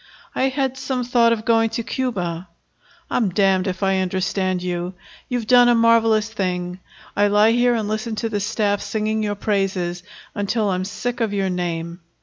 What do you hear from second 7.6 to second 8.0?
and